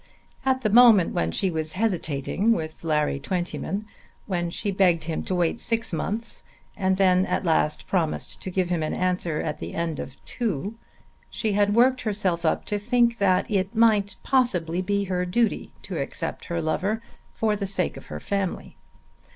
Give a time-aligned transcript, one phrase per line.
[0.43, 3.85] At the moment when she was hesitating with Larry Twentyman,
[4.25, 6.43] when she begged him to wait six months
[6.75, 10.73] and then at last promised to give him an answer at the end of two,
[11.29, 16.01] she had worked herself up to think that it might possibly be her duty to
[16.01, 16.99] accept her lover
[17.31, 18.77] for the sake of her family.